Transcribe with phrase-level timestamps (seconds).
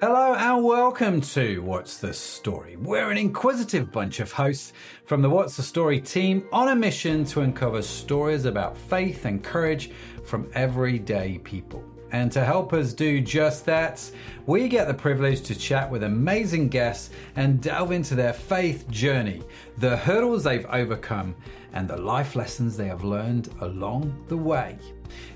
[0.00, 2.76] Hello and welcome to What's the Story.
[2.76, 4.72] We're an inquisitive bunch of hosts
[5.06, 9.42] from the What's the Story team on a mission to uncover stories about faith and
[9.42, 9.90] courage
[10.24, 11.82] from everyday people.
[12.12, 14.08] And to help us do just that,
[14.46, 19.42] we get the privilege to chat with amazing guests and delve into their faith journey,
[19.78, 21.34] the hurdles they've overcome,
[21.72, 24.78] and the life lessons they have learned along the way.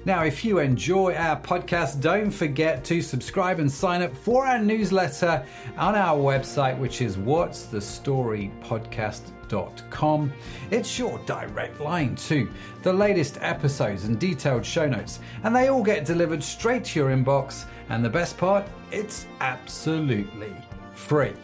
[0.04, 4.58] Now, if you enjoy our podcast, don't forget to subscribe and sign up for our
[4.58, 5.44] newsletter
[5.76, 10.32] on our website, which is what's the story podcast.com.
[10.70, 12.50] It's your direct line to
[12.82, 17.10] the latest episodes and detailed show notes, and they all get delivered straight to your
[17.10, 17.66] inbox.
[17.88, 20.56] And the best part, it's absolutely
[20.94, 21.34] free.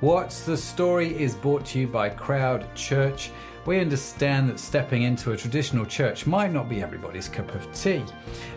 [0.00, 3.30] What's the Story is brought to you by Crowd Church.
[3.64, 8.04] We understand that stepping into a traditional church might not be everybody's cup of tea.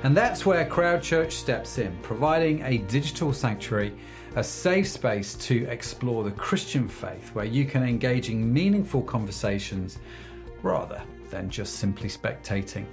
[0.04, 3.94] And that's where Crowd Church steps in, providing a digital sanctuary,
[4.36, 10.00] a safe space to explore the Christian faith where you can engage in meaningful conversations
[10.64, 11.02] rather
[11.36, 12.86] than just simply spectating.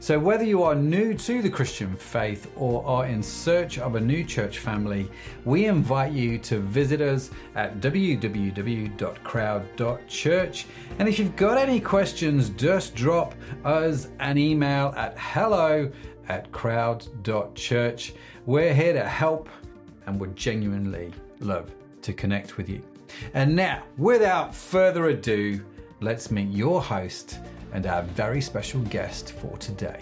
[0.00, 4.00] So, whether you are new to the Christian faith or are in search of a
[4.00, 5.08] new church family,
[5.44, 10.66] we invite you to visit us at www.crowd.church.
[10.98, 15.88] And if you've got any questions, just drop us an email at hello
[16.28, 18.12] at crowd.church.
[18.44, 19.48] We're here to help
[20.06, 21.70] and would genuinely love
[22.02, 22.82] to connect with you.
[23.34, 25.64] And now, without further ado,
[26.00, 27.38] let's meet your host
[27.74, 30.00] and our very special guest for today.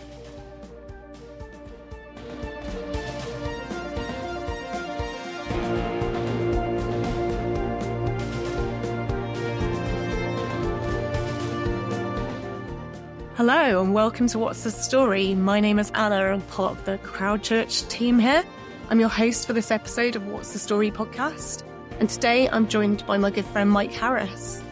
[13.34, 15.34] Hello and welcome to What's the Story.
[15.34, 16.16] My name is Anna.
[16.16, 18.44] I'm part of the Crowd Church team here.
[18.90, 21.64] I'm your host for this episode of What's the Story podcast.
[21.98, 24.62] And today I'm joined by my good friend Mike Harris.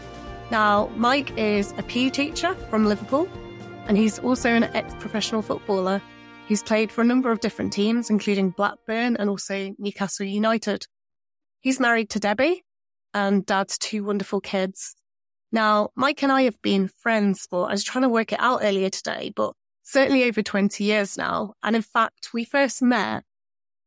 [0.51, 3.29] Now, Mike is a PE teacher from Liverpool,
[3.87, 6.03] and he's also an ex professional footballer
[6.51, 10.85] He's played for a number of different teams, including Blackburn and also Newcastle United.
[11.61, 12.65] He's married to Debbie
[13.15, 14.97] and dad's two wonderful kids.
[15.53, 18.63] Now, Mike and I have been friends for, I was trying to work it out
[18.65, 21.55] earlier today, but certainly over 20 years now.
[21.63, 23.23] And in fact, we first met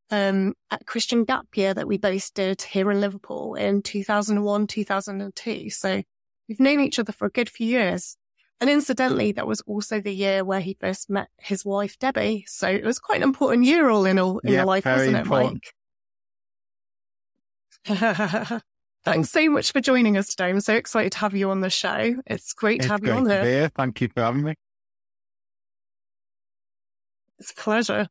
[0.10, 5.70] um, at Christian Gap Year that we both did here in Liverpool in 2001, 2002.
[5.70, 6.02] So
[6.48, 8.18] We've known each other for a good few years.
[8.60, 12.46] And incidentally, that was also the year where he first met his wife, Debbie.
[12.48, 15.18] So it was quite an important year all in all in yeah, your life, wasn't
[15.18, 15.66] important.
[17.86, 18.62] it, Mike?
[19.06, 20.46] Thanks so much for joining us today.
[20.46, 22.16] I'm so excited to have you on the show.
[22.26, 23.44] It's great it's to have great you on here.
[23.44, 23.70] here.
[23.76, 24.54] Thank you for having me.
[27.40, 28.08] It's a pleasure.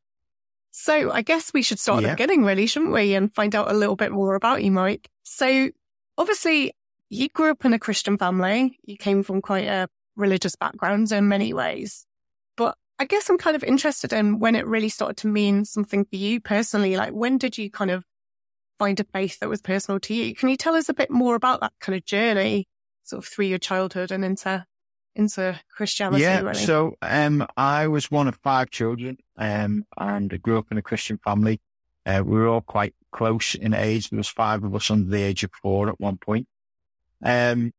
[0.69, 3.15] So I guess we should start at the beginning, really, shouldn't we?
[3.15, 5.09] And find out a little bit more about you, Mike.
[5.23, 5.69] So
[6.17, 6.73] obviously
[7.13, 8.79] you grew up in a Christian family.
[8.85, 12.05] You came from quite a religious background in many ways.
[12.57, 16.05] But I guess I'm kind of interested in when it really started to mean something
[16.05, 16.95] for you personally.
[16.95, 18.03] Like when did you kind of
[18.79, 20.35] find a faith that was personal to you?
[20.35, 22.67] Can you tell us a bit more about that kind of journey,
[23.03, 24.65] sort of through your childhood and into
[25.15, 26.23] into Christianity?
[26.23, 26.41] yeah.
[26.41, 26.55] really?
[26.55, 30.81] So, um, I was one of five children, um, and I grew up in a
[30.81, 31.61] Christian family.
[32.05, 34.09] Uh, we were all quite close in age.
[34.09, 36.47] There was five of us under the age of four at one point.
[37.23, 37.71] Um,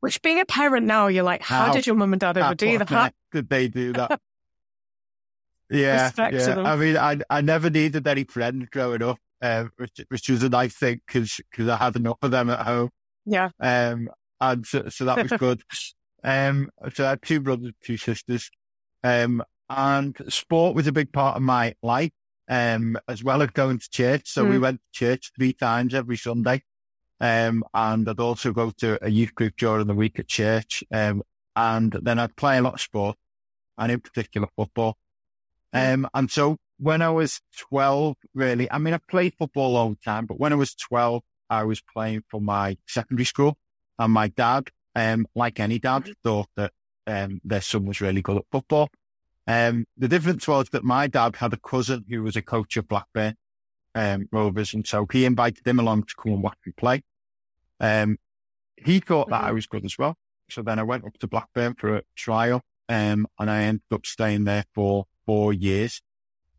[0.00, 2.54] Which being a parent now, you're like, how, How- did your mum and dad ever
[2.54, 3.14] do that?
[3.32, 4.20] Did they do that?
[5.70, 6.10] yeah.
[6.18, 6.58] Yeah.
[6.64, 10.48] I mean, I, I never needed any friends growing up, uh, which, which was a
[10.48, 12.90] nice thing because, I had enough of them at home.
[13.24, 13.50] Yeah.
[13.60, 14.08] Um,
[14.40, 15.62] and so, so that was good.
[16.24, 18.50] Um, so I had two brothers, two sisters.
[19.04, 22.10] Um, and sport was a big part of my life,
[22.48, 24.28] um, as well as going to church.
[24.28, 24.60] So we Mm.
[24.60, 26.62] went to church three times every Sunday.
[27.22, 30.82] Um, and I'd also go to a youth group during the week at church.
[30.92, 31.22] Um,
[31.54, 33.16] and then I'd play a lot of sport
[33.78, 34.98] and in particular football.
[35.72, 39.98] Um, and so when I was 12, really, I mean, I played football all the
[40.04, 43.56] time, but when I was 12, I was playing for my secondary school
[44.00, 46.72] and my dad, um, like any dad, thought that,
[47.06, 48.90] um, their son was really good at football.
[49.46, 52.88] Um, the difference was that my dad had a cousin who was a coach of
[52.88, 53.36] Blackburn,
[53.94, 54.74] um, Rovers.
[54.74, 57.02] And so he invited him along to come and watch me play.
[57.82, 58.18] Um,
[58.76, 59.54] he thought that I Mhm.
[59.54, 60.16] was good as well.
[60.48, 64.06] So then I went up to Blackburn for a trial, um, and I ended up
[64.06, 66.00] staying there for four years.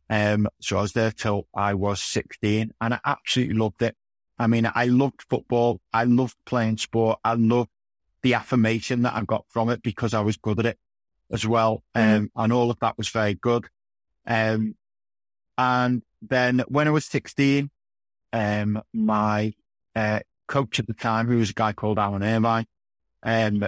[0.10, 3.96] Um, so I was there till I was 16 and I absolutely loved it.
[4.38, 5.82] I mean, I loved football.
[5.94, 7.20] I loved playing sport.
[7.24, 7.70] I loved
[8.22, 10.80] the affirmation that I got from it because I was good at it
[11.32, 11.84] as well.
[11.96, 13.68] Um, and all of that was very good.
[14.28, 14.76] Um,
[15.58, 17.70] and then when I was 16,
[18.34, 19.54] um, my
[19.96, 22.66] uh, coach at the time, who was a guy called Alan Irvine,
[23.24, 23.66] um,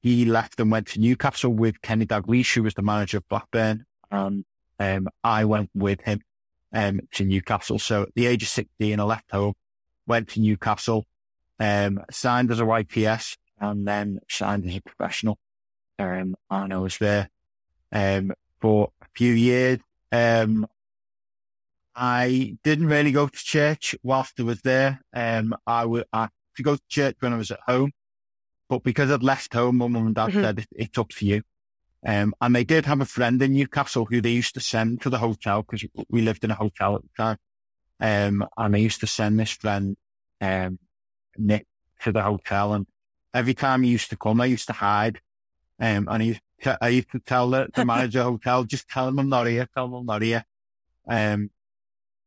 [0.00, 3.84] he left and went to Newcastle with Kenny Dalglish, who was the manager of Blackburn.
[4.10, 4.44] And
[4.78, 6.22] um, I went with him
[6.72, 7.78] um, to Newcastle.
[7.78, 9.54] So at the age of 16, I left home,
[10.06, 11.06] went to Newcastle,
[11.58, 15.38] um, signed as a YTS, and then signed as a professional.
[15.98, 17.28] Um, and I was there
[17.90, 19.80] um, for a few years.
[20.12, 20.66] Um,
[22.00, 25.00] I didn't really go to church whilst I was there.
[25.12, 27.90] Um, I would I to go to church when I was at home,
[28.68, 30.42] but because I'd left home, my mum and dad mm-hmm.
[30.42, 31.42] said it, it's up to you.
[32.06, 35.10] Um, and they did have a friend in Newcastle who they used to send to
[35.10, 37.36] the hotel because we lived in a hotel at the time.
[38.00, 39.96] Um, and they used to send this friend,
[40.40, 40.78] um,
[41.36, 41.66] Nick
[42.02, 42.74] to the hotel.
[42.74, 42.86] And
[43.34, 45.20] every time he used to come, I used to hide.
[45.80, 46.40] Um, and he,
[46.80, 49.48] I used to tell the, the manager of the hotel, just tell him I'm not
[49.48, 50.44] here, tell him I'm not here.
[51.08, 51.50] Um,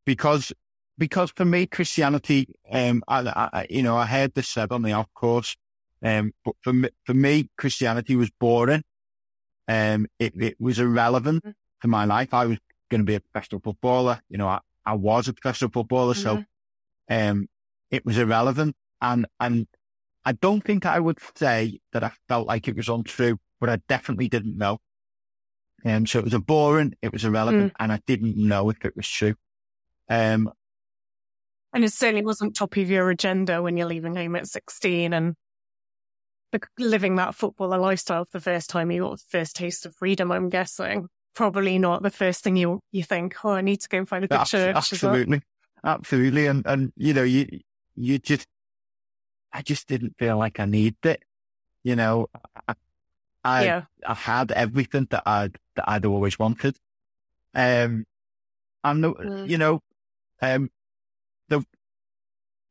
[0.06, 0.52] because,
[0.98, 4.92] because for me, Christianity, um, I, I, you know, I heard this said on the
[4.92, 5.56] Alpha course,
[6.04, 8.84] um, but for me, for me, Christianity was boring.
[9.68, 11.52] Um, it, it was irrelevant mm-hmm.
[11.82, 12.34] to my life.
[12.34, 12.58] I was
[12.90, 14.22] going to be a professional footballer.
[14.30, 16.14] You know, I, I was a professional footballer.
[16.14, 16.42] Mm-hmm.
[16.42, 16.46] So,
[17.10, 17.48] um,
[17.90, 18.76] it was irrelevant.
[19.02, 19.68] And, and
[20.26, 23.78] I don't think I would say that I felt like it was untrue, but I
[23.88, 24.80] definitely didn't know.
[25.84, 27.76] Um, so it was a boring, it was irrelevant, mm.
[27.80, 29.36] and I didn't know if it was true.
[30.12, 30.52] Um,
[31.74, 35.36] and it certainly wasn't top of your agenda when you're leaving home at 16 and
[36.78, 40.30] living that footballer lifestyle for the first time you got the first taste of freedom,
[40.30, 41.08] I'm guessing.
[41.34, 44.26] Probably not the first thing you you think, oh, I need to go and find
[44.26, 44.76] a good church.
[44.76, 45.42] Absolutely.
[45.82, 46.48] Absolutely.
[46.48, 47.48] And, and, you know, you,
[47.96, 48.48] you just,
[49.54, 51.24] I just didn't feel like I needed it.
[51.84, 52.28] You know,
[52.68, 52.76] I,
[53.46, 53.82] I, yeah.
[54.06, 56.76] I had everything that I'd, that I'd always wanted.
[57.56, 58.06] Um,
[58.84, 59.50] and, mm.
[59.50, 59.80] you know,
[60.42, 60.70] um,
[61.50, 61.64] the,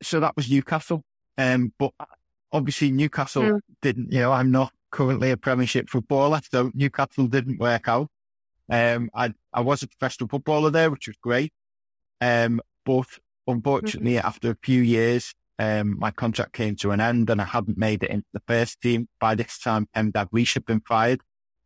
[0.02, 1.02] so that was Newcastle.
[1.38, 1.92] Um, but
[2.52, 3.60] obviously Newcastle mm.
[3.80, 8.08] didn't, you know, I'm not currently a premiership footballer, so Newcastle didn't work out.
[8.70, 11.52] Um, I, I was a professional footballer there, which was great.
[12.20, 13.06] Um, but
[13.46, 14.26] unfortunately, mm-hmm.
[14.26, 18.02] after a few years, um, my contract came to an end and I hadn't made
[18.02, 19.08] it into the first team.
[19.20, 20.12] By this time, M.
[20.12, 21.20] Dalglish had been fired.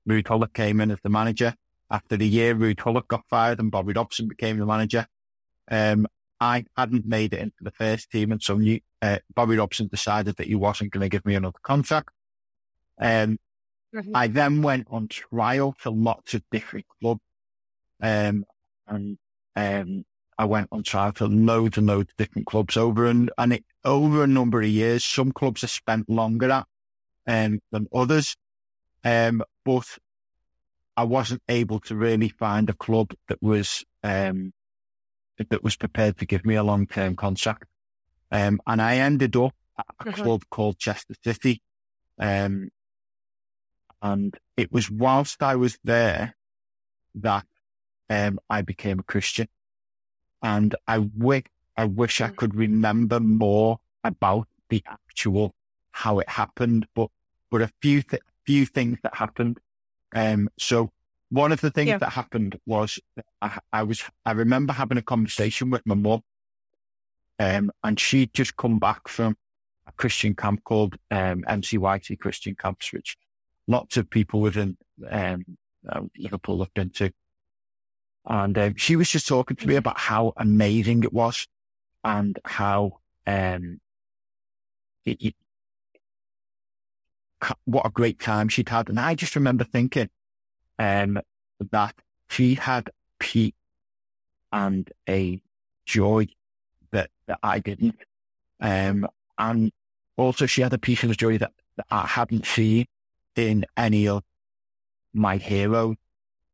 [0.09, 1.55] Ruud Gullit came in as the manager.
[1.91, 5.07] After the year, Ruud Gullit got fired and Bobby Robson became the manager.
[5.71, 6.07] Um,
[6.41, 10.37] I hadn't made it into the first team, and so you, uh, Bobby Robson decided
[10.37, 12.11] that he wasn't going to give me another contract.
[13.01, 13.39] Um,
[13.95, 14.15] mm-hmm.
[14.15, 17.21] I then went on trial to lots of different clubs,
[18.03, 18.45] um,
[18.87, 19.19] and
[19.57, 20.05] um,
[20.37, 23.65] I went on trial to loads and loads of different clubs over and and it,
[23.85, 25.05] over a number of years.
[25.05, 26.67] Some clubs have spent longer at
[27.27, 28.37] um, than others,
[29.05, 29.87] um, but
[30.97, 34.53] I wasn't able to really find a club that was um,
[35.39, 37.65] that was prepared to give me a long term contract.
[38.31, 40.23] Um, and I ended up at a mm-hmm.
[40.23, 41.63] club called Chester City.
[42.19, 42.71] Um,
[44.03, 46.37] and it was whilst I was there
[47.17, 47.47] that
[48.11, 49.49] um, I became a Christian.
[50.43, 51.45] And I wish,
[51.77, 52.37] I wish I mm.
[52.37, 55.55] could remember more about the actual
[55.93, 57.09] how it happened, but
[57.51, 59.59] but a few th- few things that happened.
[60.15, 60.93] Um, so
[61.31, 61.99] one of the things yeah.
[61.99, 62.99] that happened was
[63.41, 66.23] I, I, was, I remember having a conversation with my mum,
[67.39, 69.37] um, and she'd just come back from
[69.87, 73.17] a Christian camp called, um, MCYT Christian Camps, which
[73.67, 74.77] lots of people within,
[75.11, 75.45] um,
[75.89, 77.11] uh, Liverpool have been to.
[78.27, 81.49] And, um, she was just talking to me about how amazing it was
[82.05, 83.81] and how, um,
[85.05, 85.35] it, it,
[87.65, 88.89] what a great time she'd had.
[88.89, 90.09] And I just remember thinking,
[90.79, 91.21] um,
[91.71, 91.95] that
[92.29, 93.53] she had peace
[94.53, 95.41] and a
[95.87, 96.27] joy
[96.93, 97.99] that, that I didn't.
[98.61, 99.07] Um,
[99.39, 99.73] and
[100.17, 102.87] also she had a peace and a joy that, that I hadn't seen
[103.37, 104.23] in any of
[105.13, 105.97] my heroes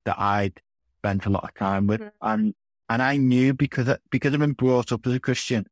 [0.04, 0.60] that I'd
[0.98, 2.00] spent a lot of time with.
[2.00, 2.16] Mm-hmm.
[2.22, 2.54] And,
[2.88, 5.66] and I knew because, because I've been brought up as a Christian,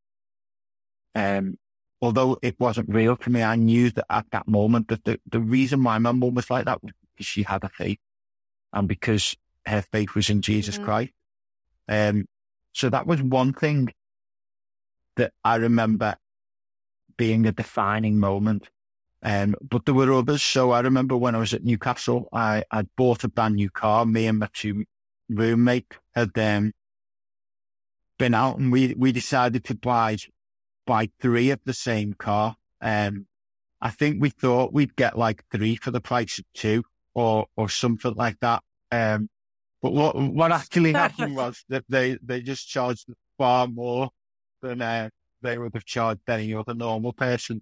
[1.15, 1.57] um,
[2.01, 5.39] although it wasn't real to me, I knew that at that moment that the, the
[5.39, 7.99] reason why my mum was like that was because she had a faith
[8.73, 9.35] and because
[9.65, 10.85] her faith was in Jesus mm-hmm.
[10.85, 11.11] Christ.
[11.87, 12.25] Um,
[12.73, 13.93] so that was one thing
[15.15, 16.15] that I remember
[17.17, 18.69] being a defining moment.
[19.21, 20.41] Um, but there were others.
[20.41, 24.05] So I remember when I was at Newcastle, I, I bought a brand new car.
[24.05, 24.85] Me and my two
[25.27, 26.73] roommate had, um,
[28.17, 30.17] been out and we, we decided to buy,
[30.85, 32.55] buy three of the same car.
[32.81, 33.27] Um,
[33.81, 37.69] I think we thought we'd get like three for the price of two or or
[37.69, 38.63] something like that.
[38.91, 39.29] Um,
[39.81, 44.09] But what what actually happened was that they, they just charged far more
[44.61, 45.09] than uh,
[45.41, 47.61] they would have charged any other normal person.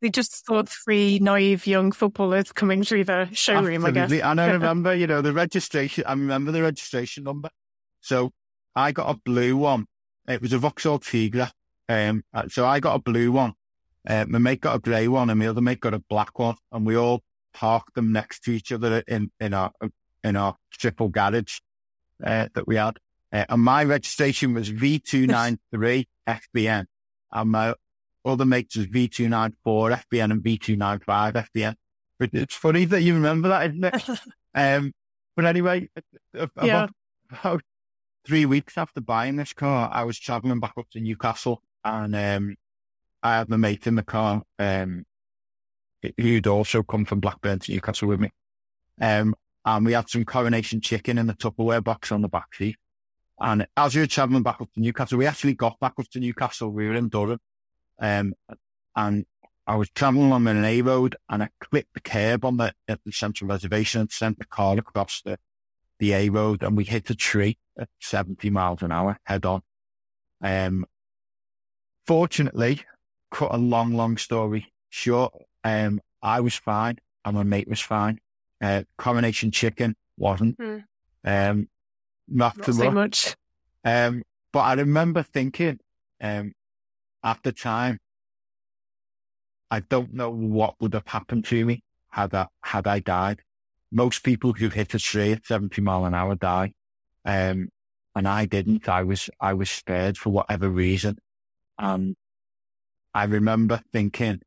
[0.00, 4.00] They just thought three naive young footballers coming through the showroom, Absolutely.
[4.00, 4.30] I guess.
[4.30, 7.48] And I remember, you know, the registration, I remember the registration number.
[8.00, 8.32] So
[8.74, 9.86] I got a blue one.
[10.28, 11.50] It was a Vauxhall Tigra.
[11.88, 13.54] Um, uh, so I got a blue one.
[14.06, 16.56] Uh, my mate got a grey one and my other mate got a black one.
[16.72, 17.22] And we all
[17.54, 19.72] parked them next to each other in, in our,
[20.22, 21.60] in our triple garage,
[22.24, 22.98] uh, that we had.
[23.32, 26.86] Uh, and my registration was V293 FBN.
[27.32, 27.74] And my
[28.24, 29.54] other mates was V294
[30.12, 31.74] FBN and V295 FBN.
[32.18, 34.20] But it's funny that you remember that, isn't it?
[34.54, 34.92] um,
[35.36, 35.88] but anyway,
[36.32, 36.86] about, Yeah.
[37.30, 37.62] about
[38.24, 42.56] three weeks after buying this car, I was traveling back up to Newcastle and, um,
[43.22, 45.04] I had my mate in the car, um,
[46.18, 48.30] who'd also come from Blackburn to Newcastle with me.
[49.00, 49.34] Um,
[49.64, 52.76] and we had some coronation chicken in the Tupperware box on the back seat.
[53.40, 56.20] And as we were traveling back up to Newcastle, we actually got back up to
[56.20, 56.70] Newcastle.
[56.70, 57.40] We were in Durham.
[57.98, 58.34] Um,
[58.94, 59.26] and
[59.66, 63.00] I was traveling on an A road and I clipped the curb on the, at
[63.04, 65.38] the central reservation and sent the car across the,
[65.98, 69.62] the A road and we hit a tree at 70 miles an hour head on.
[70.42, 70.84] Um,
[72.06, 72.82] fortunately,
[73.30, 75.32] cut a long, long story short,
[75.64, 78.20] um, I was fine and my mate was fine.
[78.60, 80.56] Uh, coronation chicken wasn't.
[80.56, 80.78] Hmm.
[81.24, 81.68] Um,
[82.28, 83.36] not, Not to so much.
[83.84, 85.78] Um, but I remember thinking,
[86.20, 86.52] um,
[87.22, 87.98] at the time,
[89.70, 93.40] I don't know what would have happened to me had I, had I died.
[93.90, 96.72] Most people who hit a tree at 70 mile an hour die.
[97.24, 97.70] Um,
[98.14, 98.88] and I didn't.
[98.88, 101.18] I was, I was spared for whatever reason.
[101.78, 102.14] And
[103.12, 104.42] I remember thinking,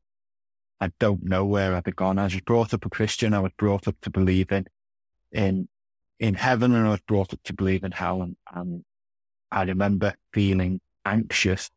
[0.80, 2.18] I don't know where I'd have gone.
[2.18, 3.34] I was brought up a Christian.
[3.34, 4.66] I was brought up to believe in,
[5.32, 5.68] in,
[6.20, 8.22] in heaven and I was brought up to believe in hell.
[8.22, 8.84] And, and
[9.50, 11.70] I remember feeling anxious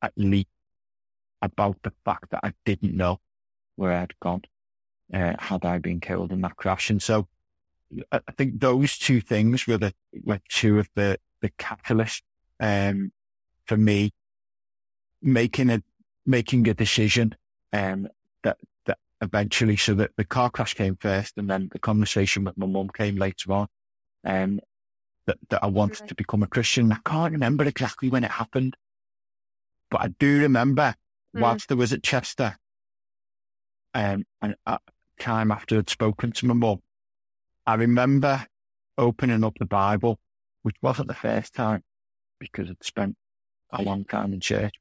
[0.00, 0.48] at least
[1.40, 3.20] about the fact that I didn't know
[3.76, 4.42] where I'd gone,
[5.12, 6.90] uh, had I been killed in that crash.
[6.90, 7.26] And so
[8.10, 12.22] I think those two things were the, were two of the, the catalysts,
[12.60, 13.12] um,
[13.66, 14.12] for me
[15.20, 15.82] making a,
[16.24, 17.34] making a decision,
[17.72, 18.08] um,
[18.42, 22.56] that, that eventually, so that the car crash came first and then the conversation with
[22.58, 23.68] my mum came later on,
[24.24, 24.60] um,
[25.26, 26.08] that, that I wanted Right.
[26.08, 26.92] to become a Christian.
[26.92, 28.76] I can't remember exactly when it happened,
[29.90, 30.94] but I do remember
[31.34, 31.40] Mm.
[31.40, 32.58] whilst I was at Chester,
[33.94, 34.82] um, and at
[35.18, 36.82] time after I'd spoken to my mum,
[37.66, 38.46] I remember
[38.98, 40.18] opening up the Bible,
[40.62, 41.82] which wasn't the first time
[42.38, 43.16] because I'd spent
[43.70, 44.74] a long time in church.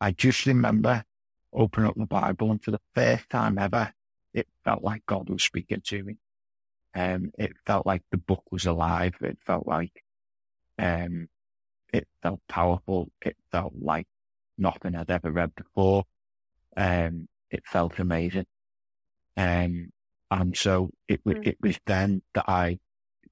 [0.00, 1.04] I just remember
[1.56, 3.92] opening up the Bible and for the first time ever,
[4.34, 6.18] it felt like God was speaking to me.
[6.94, 9.14] Um, it felt like the book was alive.
[9.20, 10.04] It felt like,
[10.78, 11.28] um,
[11.92, 13.10] it felt powerful.
[13.24, 14.06] It felt like
[14.58, 16.04] nothing I'd ever read before.
[16.76, 18.46] Um, it felt amazing.
[19.36, 19.92] Um,
[20.30, 21.46] and so it, Mm.
[21.46, 22.78] it was then that I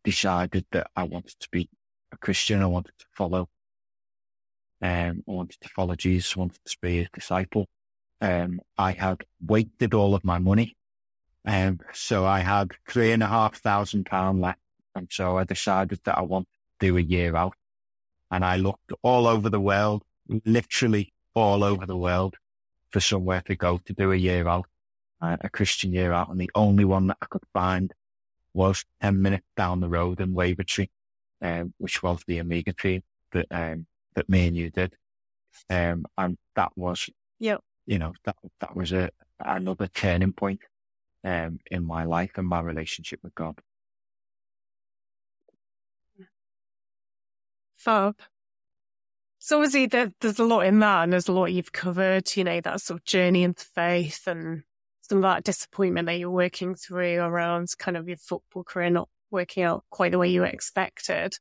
[0.03, 1.69] decided that I wanted to be
[2.13, 2.63] a Christian.
[2.63, 3.49] I wanted to follow,
[4.83, 6.37] um, I wanted to follow Jesus.
[6.37, 7.69] I wanted to be his disciple.
[8.25, 10.79] Um, I had wasted all of my money.
[11.45, 14.61] Um, so I had three and a half thousand pound left.
[14.95, 16.49] And so I decided that I wanted
[16.81, 17.55] to do a year out.
[18.31, 20.05] And I looked all over the world,
[20.47, 22.37] literally all over the world
[22.91, 24.67] for somewhere to go to do a year out,
[25.21, 26.31] a Christian year out.
[26.31, 27.93] And the only one that I could find
[28.55, 30.89] was 10 minutes down the road in Wavertree,
[31.43, 33.03] um, which was the Amiga team
[33.33, 34.95] that, um, that me and you did.
[35.69, 37.61] Um, and that was, Yep.
[37.87, 39.11] You know, that, that was a,
[39.41, 40.61] another turning point,
[41.25, 43.59] um, in my life and my relationship with God.
[47.77, 48.17] Fab.
[49.39, 52.45] So obviously there, there's a lot in that and there's a lot you've covered, you
[52.45, 54.63] know, that sort of journey into faith and
[55.03, 59.11] some of that disappointment that you're working through around kind of your football career not
[59.31, 61.37] working out quite the way you expected.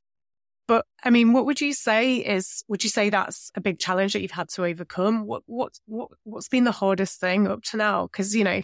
[0.73, 4.13] But I mean, what would you say is, would you say that's a big challenge
[4.13, 5.27] that you've had to overcome?
[5.27, 8.07] What, what, what, what's been the hardest thing up to now?
[8.07, 8.63] Cause, you know,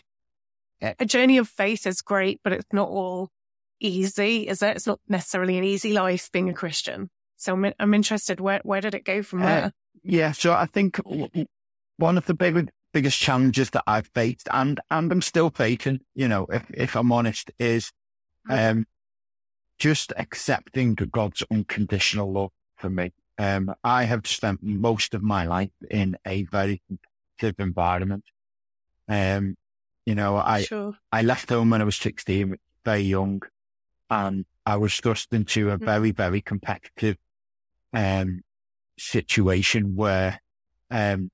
[0.81, 3.29] a a journey of faith is great, but it's not all
[3.79, 4.75] easy, is it?
[4.75, 7.11] It's not necessarily an easy life being a Christian.
[7.37, 9.73] So I'm, I'm interested, where, where did it go from Uh, there?
[10.01, 10.99] Yeah, so I think
[11.97, 16.27] one of the big, biggest challenges that I've faced and, and I'm still facing, you
[16.27, 17.91] know, if, if I'm honest, is,
[18.49, 18.87] um,
[19.79, 23.13] just accepting God's unconditional love for me.
[23.37, 28.25] Um, I have spent most of my life in a very competitive environment.
[29.07, 29.55] Um,
[30.05, 30.97] you know, I, sure.
[31.11, 32.55] I left home when I was 16,
[32.85, 33.41] very young.
[34.11, 35.85] and I was thrust into a Mm.
[35.85, 37.17] very, very competitive
[37.93, 38.41] um,
[38.97, 40.41] situation where,
[40.91, 41.29] um,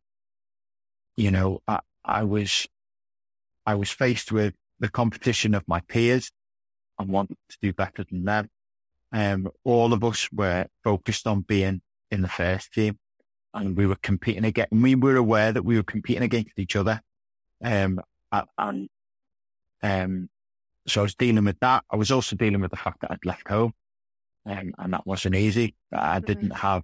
[1.16, 2.68] you know, I, I was,
[3.66, 6.32] I was faced with the competition of my peers
[7.00, 8.50] and wanted to do better than them.
[9.12, 13.00] Um, all of us were focused on being in the first team
[13.54, 17.02] and we were competing against, we were aware that we were competing against each other.
[17.64, 18.02] Um,
[18.58, 18.90] and,
[19.82, 20.30] um,
[20.88, 21.84] so I was dealing with that.
[21.90, 23.74] I was also dealing with the fact that I'd left home.
[24.46, 25.76] Um, and that wasn't easy.
[25.92, 26.26] I Mhm.
[26.26, 26.84] didn't have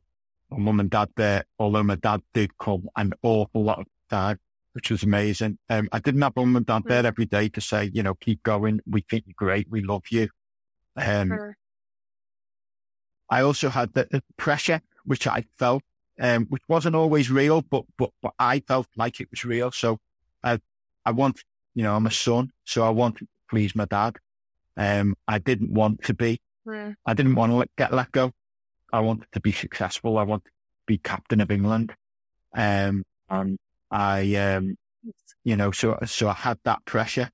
[0.49, 4.39] my mum and dad there, although my dad did come an awful lot of time,
[4.73, 5.57] which was amazing.
[5.69, 8.41] Um, I didn't have mum and dad there every day to say, you know, keep
[8.43, 8.79] going.
[8.89, 9.67] We think you're great.
[9.69, 10.29] We love you.
[10.95, 11.57] Um, Sure.
[13.29, 15.83] I also had the, the pressure, which I felt,
[16.19, 19.71] um, which wasn't always real, but, but, but I felt like it was real.
[19.71, 19.99] So
[20.43, 20.59] I,
[21.05, 21.41] I want,
[21.73, 24.17] you know, I'm a son, so I wanted to please my dad.
[24.75, 26.93] Um, I didn't want to be, Yeah.
[27.05, 28.33] I didn't want to let, get let go.
[28.91, 30.17] I wanted to be successful.
[30.17, 30.51] I wanted to
[30.85, 31.93] be captain of England.
[32.53, 33.57] Um, and
[33.91, 34.77] I, um,
[35.43, 37.29] you know, so, so I had that pressure.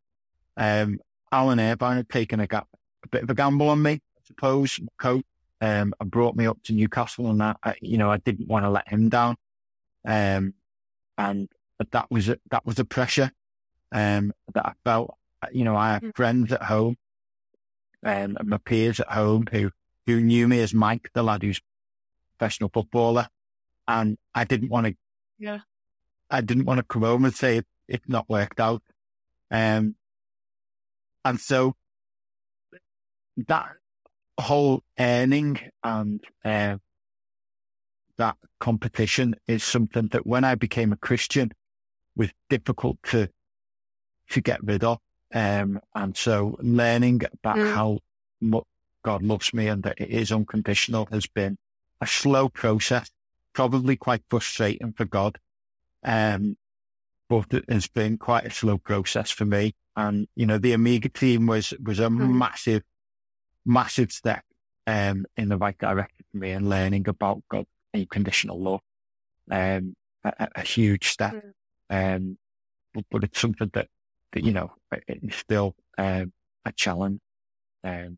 [0.57, 0.99] Um,
[1.31, 5.23] Alan Irvine had taken a, a bit of a gamble on me, I suppose, coach,
[5.61, 8.65] um, and brought me up to Newcastle and that, I, you know, I didn't want
[8.65, 9.35] to let him down.
[10.05, 10.53] Um,
[11.17, 11.49] and
[11.91, 13.31] that was, a, that was a pressure,
[13.91, 15.15] um, that I felt,
[15.51, 16.15] you know, I have Mm.
[16.15, 16.97] friends at home,
[18.03, 19.71] um, and my peers at home who,
[20.05, 21.61] who knew me as Mike, the lad who's
[22.37, 23.27] professional footballer.
[23.87, 24.95] And I didn't want to,
[25.37, 25.59] Yeah.
[26.29, 28.83] I didn't want to come home and say it, it's not worked out.
[29.49, 29.95] Um,
[31.23, 31.75] and so
[33.47, 33.69] that
[34.39, 36.77] whole earning and, uh,
[38.17, 41.51] that competition is something that when I became a Christian
[42.15, 43.29] was difficult to,
[44.31, 44.99] to get rid of.
[45.33, 47.73] Um, and so learning about Mm.
[47.73, 47.99] how
[48.41, 48.63] much
[49.03, 51.57] God loves me and that it is unconditional has been
[52.01, 53.11] a slow process,
[53.53, 55.37] probably quite frustrating for God.
[56.07, 56.57] Um,
[57.29, 59.75] but it has been quite a slow process for me.
[59.97, 62.31] And, you know, the Amiga team was, was a Mm.
[62.37, 62.83] massive,
[63.65, 64.43] massive step,
[64.87, 68.79] um, in the right direction for me and learning about God's unconditional love.
[69.51, 71.33] Um, a, a- a huge step.
[71.89, 72.37] Um,
[72.93, 73.87] but, but it's something that,
[74.31, 76.31] that, you know, it- it's still, um,
[76.63, 77.19] a challenge.
[77.83, 78.17] Um,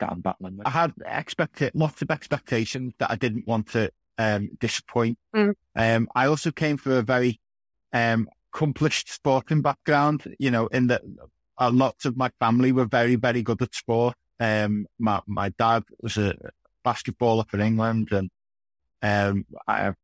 [0.00, 0.66] that I'm battling with.
[0.68, 5.18] I had expected lots of expectations that I didn't want to um, disappoint.
[5.34, 5.54] Mm.
[5.76, 7.40] Um, I also came from a very
[7.92, 10.34] um, accomplished sporting background.
[10.38, 11.02] You know, in that
[11.58, 14.14] uh, lots of my family were very, very good at sport.
[14.40, 16.34] Um, my my dad was a
[16.84, 18.30] basketballer for England, and
[19.02, 19.96] um, I have,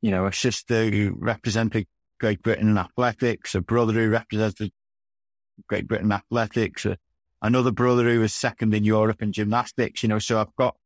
[0.00, 1.86] you know, a sister who represented
[2.20, 4.72] Great Britain in athletics, a brother who represented
[5.66, 6.96] Great Britain athletics, a,
[7.42, 10.76] another brother who was second in Europe in gymnastics, you know, so I've got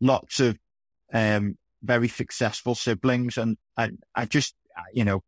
[0.00, 0.58] lots of,
[1.12, 4.54] um, very successful siblings and I, I just,
[4.92, 5.22] you know,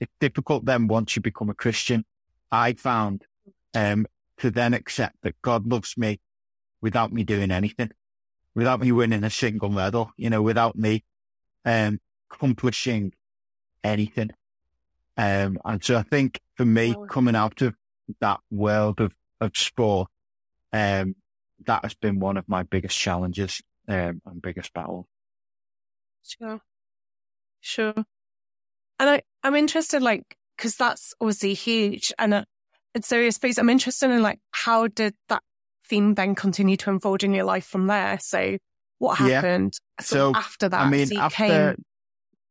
[0.00, 2.04] it's difficult then once you become a Christian.
[2.50, 3.24] I found,
[3.74, 4.06] um,
[4.38, 6.20] to then accept that God loves me
[6.80, 7.90] without me doing anything,
[8.54, 11.04] without me winning a single medal, you know, without me,
[11.64, 11.98] um,
[12.30, 13.12] accomplishing
[13.82, 14.30] anything.
[15.16, 17.74] Um, and so I think for me, coming out of
[18.20, 20.08] that world of, of sport,
[20.72, 21.16] um,
[21.66, 25.06] that has been one of my biggest challenges, um, and biggest battles.
[26.28, 26.60] Sure.
[27.60, 27.94] Sure.
[29.00, 32.12] And I, I'm interested, like, cause that's obviously huge.
[32.18, 32.44] And, uh,
[32.94, 35.42] and so I suppose I'm interested in like, how did that
[35.86, 38.18] theme then continue to unfold in your life from there?
[38.20, 38.58] So
[38.98, 40.80] what happened sort So, after that?
[40.80, 41.84] I mean, so you after, came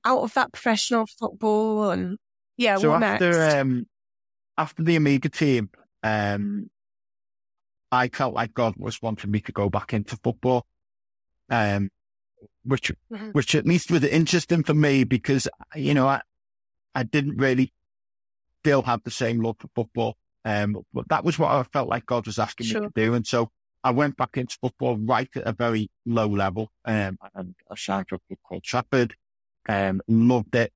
[0.06, 2.18] out of that professional football and
[2.56, 3.56] yeah, so what after, next?
[3.56, 3.86] um,
[4.58, 5.70] after the Amiga team,
[6.02, 6.70] um,
[7.92, 10.66] I felt like God was wanting me to go back into football.
[11.50, 11.90] Um,
[12.64, 13.34] which, Mhm.
[13.34, 16.22] which at least was interesting for me because, you know, I,
[16.96, 17.74] I didn't really
[18.62, 20.18] still have the same love for football.
[20.46, 23.14] Um, but that was what I felt like God was asking me to do.
[23.14, 23.52] And so
[23.84, 26.72] I went back into football right at a very low level.
[26.86, 29.16] Um, and I signed a club called Trafford.
[29.70, 30.72] Um, loved it.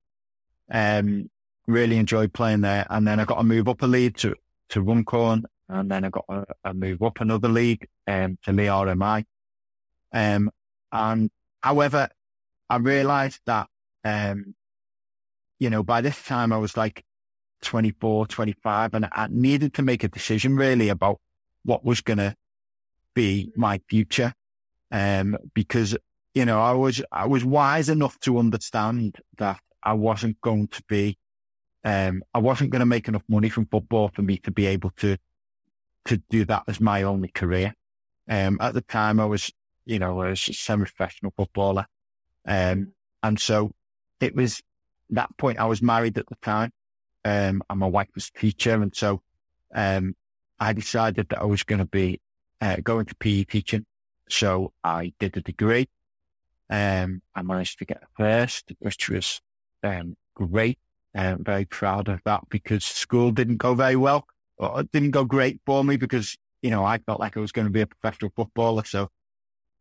[0.70, 1.30] Um,
[1.66, 2.86] really enjoyed playing there.
[2.90, 4.34] And then I got a move up a league to,
[4.70, 5.44] to Runcorn.
[5.68, 9.24] And then I got a, a move up another league, um, to the RMI.
[10.12, 10.50] Um,
[10.90, 11.30] and
[11.62, 12.08] however,
[12.68, 13.68] I realized that,
[14.04, 14.54] um,
[15.58, 17.04] you know, by this time I was like
[17.62, 21.20] 24, 25 and I needed to make a decision really about
[21.64, 22.34] what was going to
[23.14, 24.34] be my future.
[24.90, 25.96] Um, because,
[26.34, 30.82] you know, I was, I was wise enough to understand that I wasn't going to
[30.88, 31.18] be,
[31.84, 34.90] um, I wasn't going to make enough money from football for me to be able
[34.96, 35.16] to,
[36.06, 37.74] to do that as my only career.
[38.28, 39.50] Um, at the time I was,
[39.84, 41.86] you know, a semi-professional footballer.
[42.46, 42.92] Um,
[43.22, 43.72] and so
[44.20, 44.62] it was
[45.10, 46.72] that point I was married at the time.
[47.24, 48.74] Um, and my wife was a teacher.
[48.74, 49.22] And so,
[49.74, 50.16] um,
[50.58, 52.20] I decided that I was going to be,
[52.60, 53.86] uh, going to PE teaching.
[54.28, 55.88] So I did a degree.
[56.68, 59.40] Um, I managed to get a first, which was,
[59.82, 60.78] um, great.
[61.14, 65.24] I'm very proud of that because school didn't go very well or it didn't go
[65.24, 67.86] great for me because, you know, I felt like I was going to be a
[67.86, 68.84] professional footballer.
[68.84, 69.08] So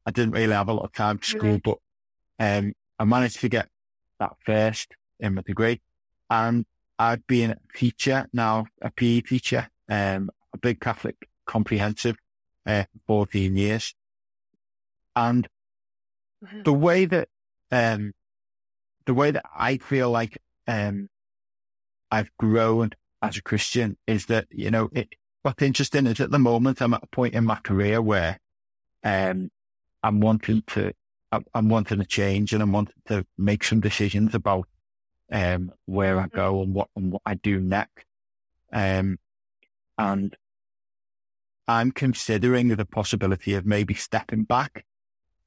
[0.06, 1.78] I didn't really have a lot of time to school, but,
[2.40, 3.68] um, I managed to get
[4.20, 5.82] that first in my degree
[6.30, 6.66] and
[6.98, 12.16] I've been a teacher now, a PE teacher, um, a big Catholic comprehensive,
[12.66, 13.96] uh, 14 years.
[15.16, 15.48] And
[16.44, 16.62] mm-hmm.
[16.64, 17.28] the way that,
[17.72, 18.14] um,
[19.06, 20.38] the way that I feel like,
[20.68, 21.10] um,
[22.12, 25.10] I've grown as a Christian is that, you know, it,
[25.42, 28.40] what's interesting is at the moment I'm at a point in my career where,
[29.04, 29.50] um,
[30.04, 30.94] I'm wanting to,
[31.54, 34.68] I'm wanting to change and I'm wanting to make some decisions about,
[35.32, 38.06] um, where I go and what, and what I do next.
[38.74, 39.18] Um,
[39.98, 40.36] and
[41.68, 44.86] I'm considering the possibility of maybe stepping back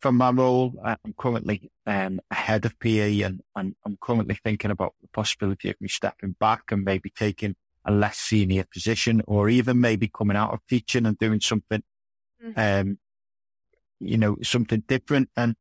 [0.04, 4.92] from my role, I'm currently um, ahead of PE and, and, I'm currently thinking about
[5.00, 9.80] the possibility of me stepping back and maybe taking a less senior position or even
[9.80, 11.82] maybe coming out of teaching and doing something,
[12.44, 12.60] mm-hmm.
[12.90, 12.98] um,
[14.04, 15.30] you know, something different.
[15.36, 15.56] And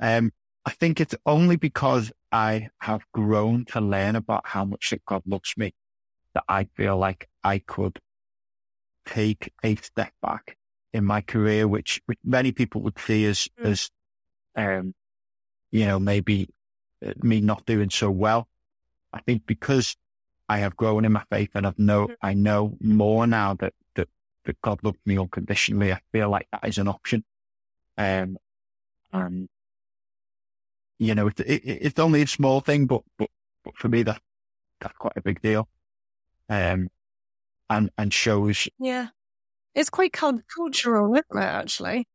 [0.00, 0.32] um,
[0.66, 5.22] I think it's only because I have grown to learn about how much that God
[5.26, 5.74] loves me
[6.34, 8.00] that I feel like I could
[9.06, 10.56] take a step back
[10.92, 13.66] in my career, which, which many people would see as, mm.
[13.66, 13.90] as,
[14.56, 14.94] um,
[15.70, 16.48] you know, maybe
[17.04, 18.48] uh, me not doing so well.
[19.12, 19.96] I think because
[20.48, 22.16] I have grown in my faith and I've know, mm.
[22.22, 24.08] I know more now that, that,
[24.44, 25.92] that God loved me unconditionally.
[25.92, 27.24] I feel like that is an option.
[27.96, 28.36] Um,
[29.12, 29.48] and,
[30.98, 33.30] you know, it, it, it's only a small thing, but, but,
[33.64, 34.20] but for me, that,
[34.80, 35.68] that's quite a big deal.
[36.48, 36.88] Um,
[37.70, 39.08] and, and shows, yeah,
[39.74, 42.06] it's quite cultural, isn't it, actually?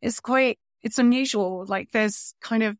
[0.00, 1.64] It's quite, it's unusual.
[1.66, 2.76] Like there's kind of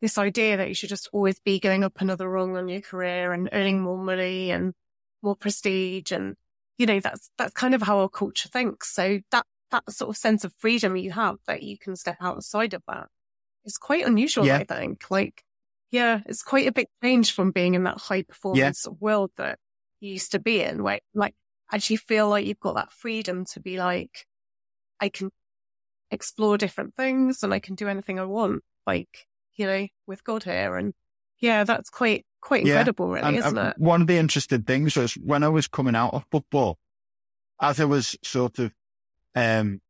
[0.00, 3.32] this idea that you should just always be going up another rung on your career
[3.32, 4.74] and earning more money and
[5.22, 6.12] more prestige.
[6.12, 6.36] And,
[6.78, 8.94] you know, that's, that's kind of how our culture thinks.
[8.94, 12.74] So that, that sort of sense of freedom you have that you can step outside
[12.74, 13.08] of that
[13.64, 14.58] is quite unusual, yeah.
[14.58, 15.10] I think.
[15.10, 15.42] Like,
[15.90, 18.92] yeah, it's quite a big change from being in that high performance yeah.
[19.00, 19.58] world that
[20.00, 21.34] you used to be in, where like
[21.72, 24.26] actually feel like you've got that freedom to be like,
[25.00, 25.30] I can
[26.10, 30.44] explore different things and I can do anything I want, like, you know, with God
[30.44, 30.76] here.
[30.76, 30.94] And
[31.40, 32.74] yeah, that's quite, quite yeah.
[32.74, 33.78] incredible, really, and, isn't uh, it?
[33.78, 36.78] One of the interesting things was when I was coming out of football,
[37.60, 38.72] as I was sort of,
[39.34, 39.80] um,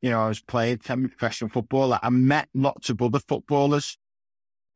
[0.00, 1.98] you know, I was playing semi-professional football.
[2.00, 3.98] I met lots of other footballers,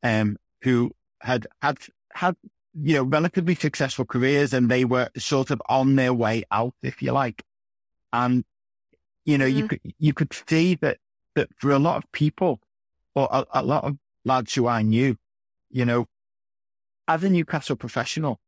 [0.03, 1.79] um, who had had
[2.13, 2.37] had
[2.81, 7.03] you know, relatively successful careers and they were sort of on their way out, if
[7.03, 7.43] you like.
[8.13, 8.45] And,
[9.25, 9.55] you know, mm.
[9.55, 10.99] you could, you could see that,
[11.37, 12.61] that for a lot of people
[13.15, 15.17] or a, a lot of lads who I knew,
[15.71, 16.07] you know,
[17.07, 18.41] as a Newcastle professional,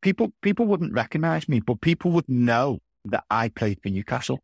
[0.00, 4.40] people, people wouldn't recognize me, but people would know that I played for Newcastle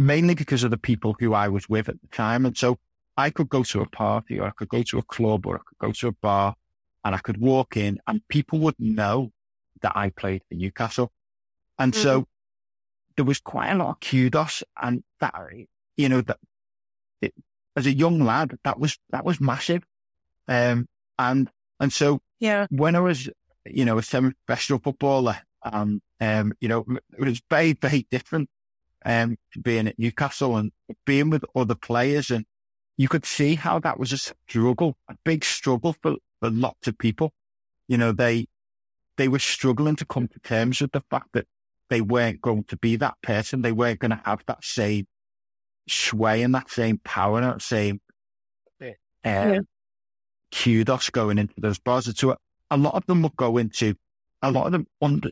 [0.00, 2.46] mainly because of the people who I was with at the time.
[2.46, 2.78] And so
[3.18, 5.60] I could go to a party or I could go to a club or I
[5.66, 6.54] could go to a bar
[7.04, 9.30] and I could walk in and people would know
[9.82, 11.12] that I played for Newcastle.
[11.78, 12.02] And mm-hmm.
[12.02, 12.26] so
[13.16, 15.34] there was quite a lot of kudos and that,
[15.98, 16.38] you know, that
[17.20, 17.34] it,
[17.76, 19.82] as a young lad, that was, that was massive.
[20.48, 23.28] Um, and, and so yeah, when I was,
[23.66, 26.86] you know, a semi-professional footballer, um, um, you know,
[27.18, 28.48] it was very, very different,
[29.04, 30.72] um, being at Newcastle and
[31.06, 32.30] being with other players.
[32.30, 32.44] And
[32.96, 36.98] you could see how that was a struggle, a big struggle for, for lots of
[36.98, 37.32] people.
[37.88, 38.46] You know, they,
[39.16, 41.46] they were struggling to come to terms with the fact that
[41.88, 43.62] they weren't going to be that person.
[43.62, 45.06] They weren't going to have that same
[45.88, 48.00] sway and that same power and that same
[48.82, 48.88] uh,
[49.24, 49.58] yeah.
[50.54, 52.10] kudos going into those bars.
[52.18, 52.36] So
[52.70, 53.94] a lot of them will go into,
[54.42, 55.30] a lot of them under,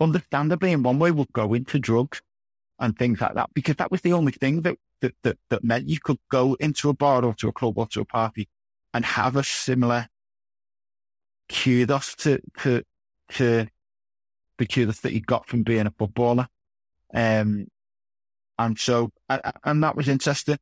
[0.00, 2.22] understandably in one way will go into drugs
[2.78, 5.88] and things like that because that was the only thing that, that, that, that meant
[5.88, 8.48] you could go into a bar or to a club or to a party
[8.92, 10.08] and have a similar
[11.48, 12.82] kudos to, to,
[13.30, 13.66] to
[14.58, 16.48] the kudos that you got from being a footballer.
[17.12, 17.68] Um,
[18.58, 20.58] and so, and that was interesting,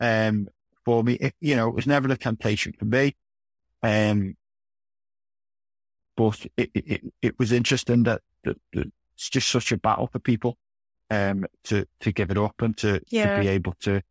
[0.00, 0.48] um,
[0.84, 1.14] for me.
[1.14, 3.16] It, you know, it was never a temptation for me.
[3.82, 4.36] Um,
[6.16, 10.18] but it, it, it was interesting that, that, that it's just such a battle for
[10.18, 10.56] people.
[11.10, 13.36] Um, to, to give it up and to, Yeah.
[13.36, 14.02] to be able to,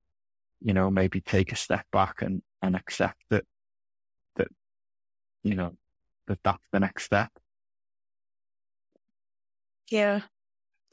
[0.62, 3.45] you know, maybe take a step back and, and accept that,
[4.36, 4.47] that,
[5.43, 5.75] you know,
[6.27, 7.32] that that's the next step.
[9.89, 10.21] Yeah.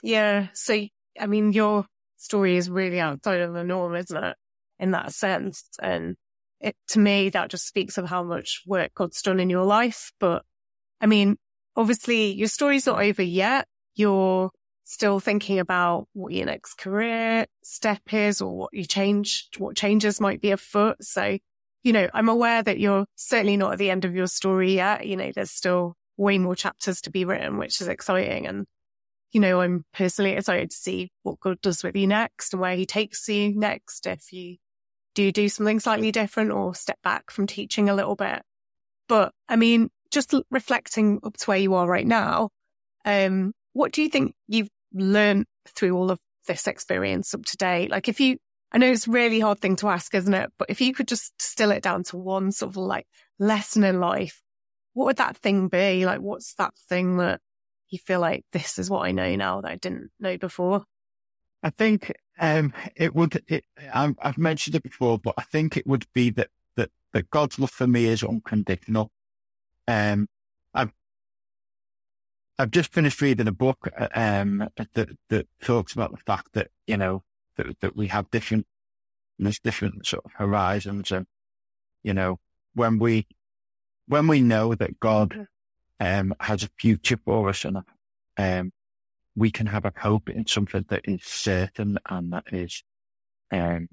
[0.03, 0.49] Yeah.
[0.55, 0.87] So,
[1.19, 1.87] I mean, your
[2.17, 4.37] story is really outside of the norm, isn't it?
[4.79, 5.65] In that sense.
[5.81, 6.17] And
[6.61, 10.13] it, to me, that just speaks of how much work God's done in your life.
[10.19, 10.43] But
[11.01, 11.37] I mean,
[11.77, 13.67] obviously your story's not over yet.
[13.95, 14.51] You're
[14.91, 20.21] still thinking about what your next career step is or what you change, what changes
[20.21, 20.97] might be afoot.
[21.01, 21.39] So,
[21.85, 25.07] you know, I'm aware that you're certainly not at the end of your story yet.
[25.07, 28.49] You know, there's still way more chapters to be written, which is exciting.
[28.49, 28.67] And
[29.31, 32.75] you know, I'm personally excited to see what God does with you next and where
[32.75, 34.09] he takes you next.
[34.09, 34.57] If you
[35.15, 38.43] do do something slightly different or step back from teaching a little bit.
[39.09, 42.49] But I mean, just reflecting up to where you are right now,
[43.05, 47.91] um, what do you think you've learned through all of this experience up to date?
[47.91, 48.39] Like if you,
[48.73, 50.51] I know it's a really hard thing to ask, isn't it?
[50.59, 53.07] But if you could just distill it down to one sort of like
[53.39, 54.43] lesson in life,
[54.95, 56.05] what would that thing be?
[56.07, 57.41] Like, what's that thing that
[57.91, 60.85] you feel like this is what I know now that I didn't know before.
[61.63, 63.43] I think um, it would.
[63.49, 67.31] It, i I've mentioned it before, but I think it would be that that that
[67.31, 69.11] God's love for me is unconditional.
[69.87, 70.29] Um,
[72.61, 76.69] I've just finished reading a book uh, um, that that talks about the fact that
[76.87, 77.23] you know
[77.57, 78.67] that that we have different
[79.39, 81.27] there's different sort of horizons, and
[82.03, 82.39] you know
[82.75, 83.27] when we
[84.07, 85.47] when we know that God
[86.01, 87.79] um, has a future for us, and
[88.37, 88.73] um,
[89.35, 92.85] we can have a hope in something that is certain and that is
[93.51, 93.89] um,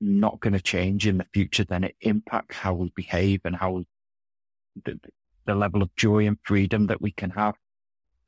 [0.00, 3.70] not going to change in the future, then it impacts how we behave and how
[3.70, 3.86] we,
[4.84, 4.98] the,
[5.44, 7.54] the level of joy and freedom that we can have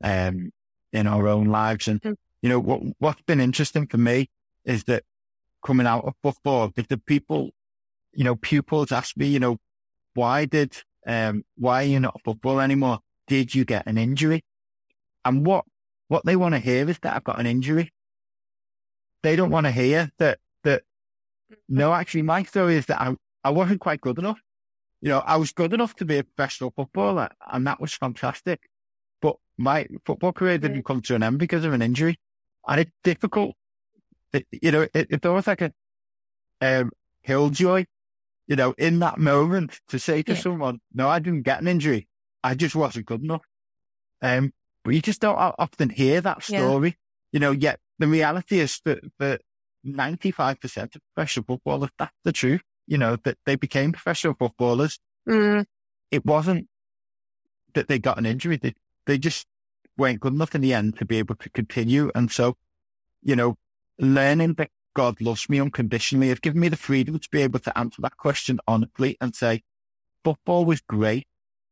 [0.03, 0.51] um,
[0.91, 1.87] in our own lives.
[1.87, 2.15] And, Mm.
[2.41, 4.29] you know, what, what's been interesting for me
[4.65, 5.03] is that
[5.65, 7.51] coming out of football, the people,
[8.13, 9.57] you know, pupils ask me, you know,
[10.13, 12.99] why did, um, why are you not football anymore?
[13.27, 14.43] Did you get an injury?
[15.23, 15.65] And what,
[16.07, 17.93] what they want to hear is that I've got an injury.
[19.23, 20.83] They don't want to hear that, that,
[21.69, 24.39] no, actually my story is that I, I wasn't quite good enough.
[24.99, 28.67] You know, I was good enough to be a professional footballer and that was fantastic.
[29.21, 32.17] But my football career didn't come to an end because of an injury.
[32.67, 33.55] And it's difficult.
[34.33, 35.71] It, you know, it, it's almost like a,
[36.61, 36.91] um,
[37.25, 37.85] killjoy,
[38.47, 40.39] you know, in that moment to say to Yeah.
[40.39, 42.07] someone, no, I didn't get an injury.
[42.43, 43.43] I just wasn't good enough.
[44.21, 44.53] Um,
[44.83, 46.57] but you just don't often hear that Yeah.
[46.57, 46.97] story,
[47.31, 49.41] you know, yet the reality is that, that
[49.85, 54.99] 95% of professional footballers, that's the truth, you know, that they became professional footballers.
[55.27, 55.65] Mm,
[56.09, 56.67] It wasn't
[57.73, 58.57] that they got an injury.
[58.57, 58.73] They,
[59.05, 59.47] they just
[59.97, 62.11] weren't good enough in the end to be able to continue.
[62.15, 62.57] And so,
[63.21, 63.57] you know,
[63.99, 67.77] learning that God loves me unconditionally has given me the freedom to be able to
[67.77, 69.63] answer that question honestly and say,
[70.23, 71.27] football was great.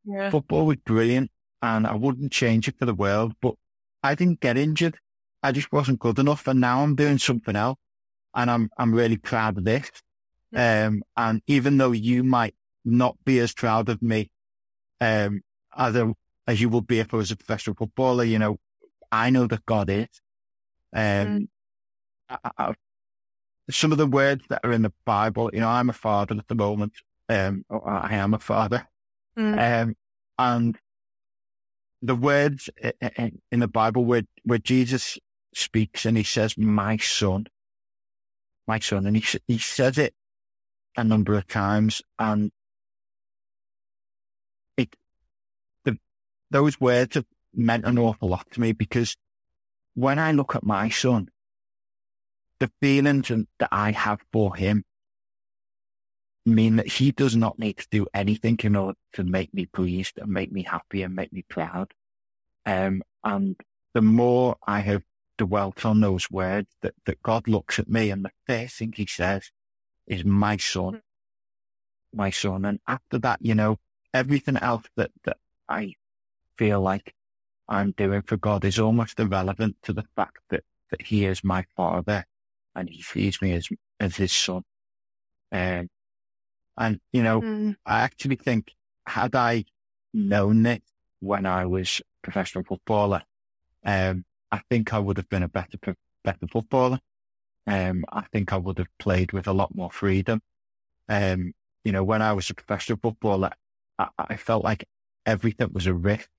[0.05, 0.29] yeah.
[0.29, 3.55] Football was brilliant and I wouldn't change it for the world, but
[4.03, 4.97] I didn't get injured.
[5.43, 6.47] I just wasn't good enough.
[6.47, 7.77] And now I'm doing something else
[8.33, 9.89] and I'm, I'm really proud of this.
[10.55, 14.31] Um, and even though you might not be as proud of me,
[14.99, 15.41] um,
[15.77, 16.13] as a,
[16.49, 18.57] as you would be if I was a professional footballer, you know,
[19.11, 20.07] I know that God is.
[20.91, 21.49] Um,
[22.27, 22.73] I, I,
[23.69, 26.47] some of the words that are in the Bible, you know, I'm a father at
[26.47, 26.93] the moment.
[27.29, 28.87] Um, I am a father.
[29.37, 29.95] Mm, Um,
[30.39, 30.77] and
[32.01, 32.67] the words
[33.51, 35.19] in the Bible where, where Jesus
[35.53, 37.45] speaks and he says, my son,
[38.65, 40.15] my son, and he, he says it
[40.97, 42.51] a number of times and
[46.51, 49.15] those words have meant an awful lot to me because
[49.93, 51.29] when I look at my son,
[52.59, 54.83] the feelings that I have for him
[56.45, 60.17] mean that he does not need to do anything in order to make me pleased
[60.17, 61.93] and make me happy and make me proud.
[62.65, 63.55] Um, and
[63.93, 65.03] the more I have
[65.37, 69.05] dwelt on those words, that, that God looks at me and the first thing he
[69.05, 69.51] says
[70.07, 71.01] is my son,
[72.13, 72.65] my son.
[72.65, 73.77] And after that, you know,
[74.13, 75.95] everything else that, that I
[76.59, 77.15] feel like
[77.69, 81.63] I'm doing for God is almost irrelevant to the fact that, that he is my
[81.77, 82.25] father
[82.75, 83.69] and he sees me as,
[83.99, 84.63] as his son.
[85.53, 85.89] Um,
[86.77, 88.73] and, you know, mm, I actually think
[89.07, 89.63] had I
[90.13, 90.83] known it
[91.21, 93.23] when I was a professional footballer,
[93.85, 95.77] um, I think I would have been a better,
[96.23, 96.99] better footballer.
[97.67, 100.41] Um, I think I would have played with a lot more freedom.
[101.07, 101.53] Um,
[101.85, 103.51] you know, when I was a professional footballer,
[103.97, 104.85] I, I felt like
[105.25, 106.29] everything was a risk.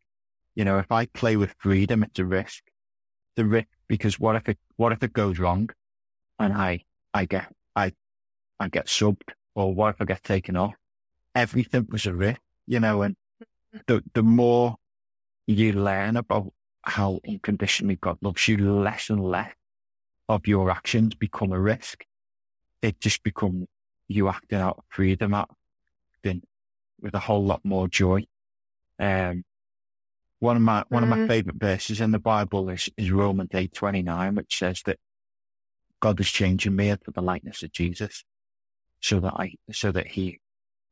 [0.61, 2.65] You know, if I play with freedom, it's a risk.
[3.35, 5.71] The risk because what if it what if it goes wrong,
[6.39, 7.95] and I I get I
[8.59, 10.75] I get subbed, or what if I get taken off?
[11.35, 13.01] Everything was a risk, you know.
[13.01, 13.17] And
[13.87, 14.77] the the more
[15.47, 19.55] you learn about how unconditionally God loves you, less and less
[20.29, 22.05] of your actions become a risk.
[22.83, 23.67] It just becomes
[24.09, 26.43] you acting out of freedom, acting
[27.01, 28.27] with a whole lot more joy.
[28.99, 29.45] Um,
[30.41, 31.29] one of my one of my mm.
[31.29, 34.99] favorite verses in the Bible is, is Romans eight twenty nine, which says that
[36.01, 38.25] God is changing me into the likeness of Jesus,
[39.01, 40.41] so that I so that He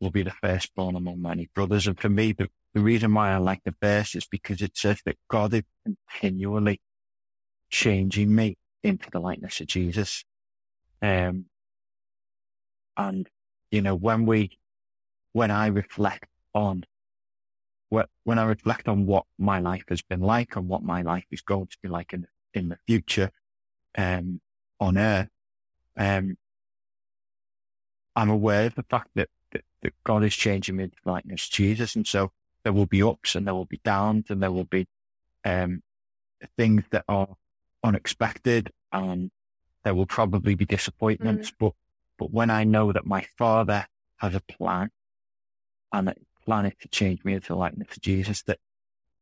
[0.01, 1.87] will be the firstborn among many brothers.
[1.87, 5.01] And for me, the, the reason why I like the verse is because it says
[5.07, 5.63] that God is
[6.21, 6.81] continually
[7.71, 10.25] changing me into the likeness of Jesus.
[11.01, 11.47] Um,
[12.97, 13.29] and
[13.71, 14.59] you know when we
[15.33, 16.85] when I reflect on
[17.91, 21.41] when I reflect on what my life has been like and what my life is
[21.41, 23.31] going to be like in, in the future,
[23.97, 24.41] um,
[24.79, 25.29] on earth,
[25.97, 26.37] um,
[28.15, 31.97] I'm aware of the fact that, that, that God is changing me into likeness Jesus.
[31.97, 34.87] And so there will be ups and there will be downs and there will be,
[35.45, 35.83] um,
[36.57, 37.37] things that are
[37.83, 39.31] unexpected and
[39.85, 41.51] there will probably be disappointments.
[41.51, 41.55] Mm.
[41.59, 41.73] But,
[42.19, 44.91] but when I know that my father has a plan
[45.93, 48.59] and that planning to change me into likeness to Jesus, that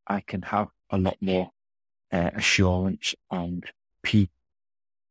[0.07, 1.51] I can have a lot more
[2.13, 3.65] uh, assurance and
[4.05, 4.29] peace,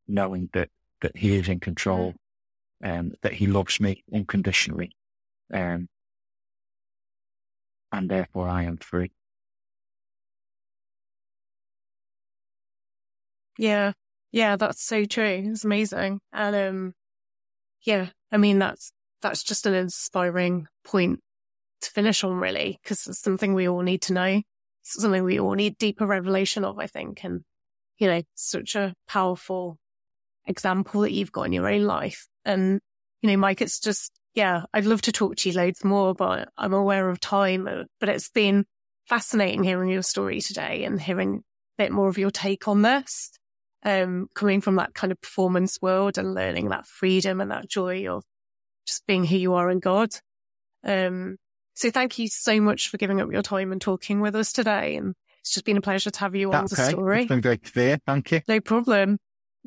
[0.08, 0.70] knowing that
[1.02, 2.16] that He is in control,
[2.82, 4.96] and um, that He loves me unconditionally,
[5.54, 5.90] um,
[7.92, 9.12] and therefore I am free.
[13.58, 13.92] Yeah,
[14.32, 15.44] yeah, that's so true.
[15.52, 16.94] It's amazing, and um,
[17.82, 21.20] yeah, I mean that's that's just an inspiring point
[21.82, 24.42] to finish on, really, because it's something we all need to know.
[24.82, 27.24] It's something we all need deeper revelation of, I think.
[27.24, 27.42] And,
[27.98, 29.78] you know, such a powerful
[30.46, 32.28] example that you've got in your own life.
[32.44, 32.80] And,
[33.22, 36.50] you know, Mike, it's just, yeah, I'd love to talk to you loads more, but
[36.58, 37.68] I'm aware of time.
[37.68, 38.66] Uh, but it's been
[39.08, 41.44] fascinating hearing your story today and hearing
[41.78, 43.32] a bit more of your take on this.
[43.84, 48.08] Um, coming from that kind of performance world and learning that freedom and that joy
[48.08, 48.24] of
[48.88, 50.10] just being who you are in God.
[50.84, 51.38] Um,
[51.76, 54.96] so thank you so much for giving up your time and talking with us today.
[54.96, 57.22] And it's just been a pleasure to have you on the story.
[57.22, 58.00] It's been great to be here.
[58.06, 58.42] Thank you.
[58.48, 59.20] No problem.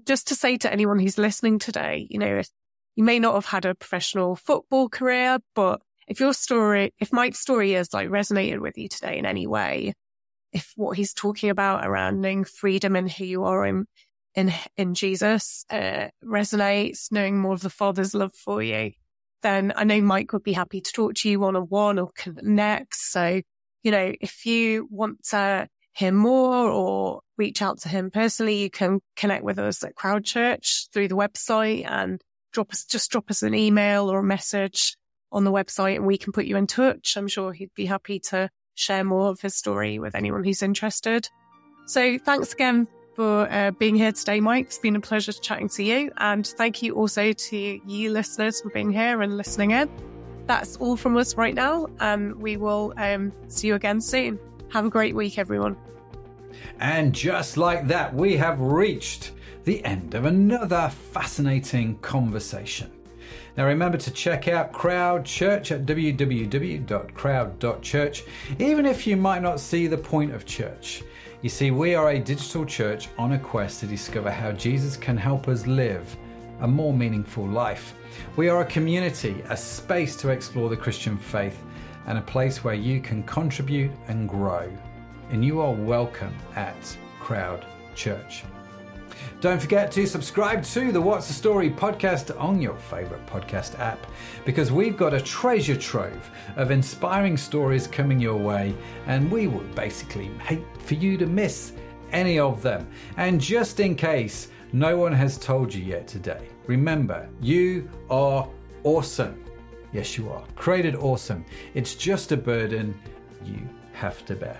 [0.06, 2.42] Just to say to anyone who's listening today, you know,
[2.96, 7.40] you may not have had a professional football career, but if your story, if Mike's
[7.40, 9.92] story has like resonated with you today in any way,
[10.52, 13.86] if what he's talking about around knowing freedom and who you are in,
[14.34, 18.92] in, in Jesus, uh, resonates, knowing more of the Father's love for you,
[19.42, 22.10] then I know Mike would be happy to talk to you one on one or
[22.16, 22.94] connect.
[22.94, 23.40] So,
[23.82, 28.70] you know, if you want to hear more or reach out to him personally, you
[28.70, 32.20] can connect with us at Crowd Church through the website and
[32.52, 34.96] drop us, just drop us an email or a message
[35.30, 37.16] on the website and we can put you in touch.
[37.16, 41.28] I'm sure he'd be happy to share more of his story with anyone who's interested.
[41.86, 44.66] So thanks again for uh, being here today, Mike.
[44.66, 46.12] It's been a pleasure chatting to you.
[46.18, 49.90] And thank you also to you listeners for being here and listening in.
[50.46, 51.88] That's all from us right now.
[51.98, 54.38] And we will um, see you again soon.
[54.70, 55.76] Have a great week, everyone.
[56.78, 59.32] And just like that, we have reached
[59.64, 62.92] the end of another fascinating conversation.
[63.56, 68.24] Now remember to check out Crowd Church at www.crowd.church,
[68.60, 71.02] even if you might not see the point of church.
[71.40, 75.16] You see, we are a digital church on a quest to discover how Jesus can
[75.16, 76.16] help us live
[76.62, 77.94] a more meaningful life.
[78.34, 81.56] We are a community, a space to explore the Christian faith,
[82.06, 84.68] and a place where you can contribute and grow.
[85.30, 88.42] And you are welcome at Crowd Church.
[89.40, 94.04] Don't forget to subscribe to the What's the Story podcast on your favorite podcast app
[94.44, 98.74] because we've got a treasure trove of inspiring stories coming your way,
[99.06, 101.72] and we would basically hate for you to miss
[102.10, 102.88] any of them.
[103.16, 108.48] And just in case no one has told you yet today, remember you are
[108.82, 109.44] awesome.
[109.92, 110.42] Yes, you are.
[110.56, 111.44] Created awesome.
[111.74, 112.92] It's just a burden
[113.44, 114.58] you have to bear.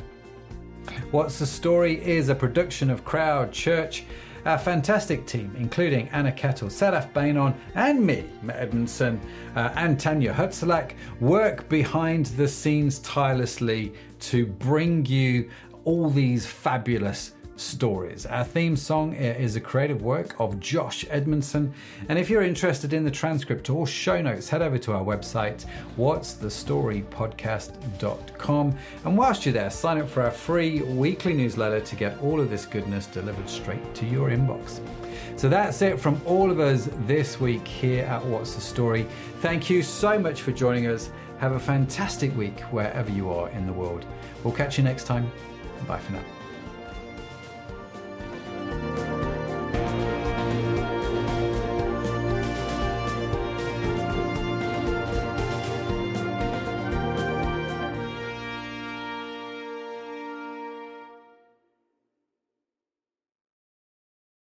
[1.11, 4.05] What's the Story is a production of Crowd Church
[4.45, 9.20] our fantastic team, including Anna Kettle, Sadaf Bainon, and me, Matt Edmondson,
[9.57, 15.51] uh, and Tanya Hutzelak, work behind the scenes tirelessly to bring you
[15.84, 18.26] all these fabulous stories.
[18.26, 21.72] Our theme song is a creative work of Josh Edmondson.
[22.09, 25.64] And if you're interested in the transcript or show notes, head over to our website,
[25.96, 28.76] what's the story podcast.com.
[29.04, 32.50] And whilst you're there, sign up for our free weekly newsletter to get all of
[32.50, 34.80] this goodness delivered straight to your inbox.
[35.36, 39.06] So that's it from all of us this week here at What's the Story.
[39.40, 41.11] Thank you so much for joining us.
[41.38, 44.04] Have a fantastic week wherever you are in the world.
[44.42, 45.30] We'll catch you next time.
[45.86, 46.38] Bye for now.